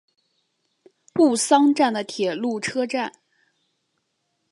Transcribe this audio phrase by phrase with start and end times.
[1.19, 3.11] 吾桑站的铁路车站。